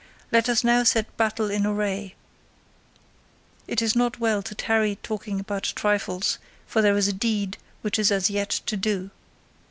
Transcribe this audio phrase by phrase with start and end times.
[0.31, 2.15] Let us now set battle in array;
[3.67, 7.99] it is not well to tarry talking about trifles, for there is a deed which
[7.99, 9.11] is as yet to do.